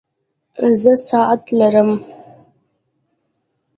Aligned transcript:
زه 0.81 0.93
ساعت 1.09 1.43
لرم 1.59 1.91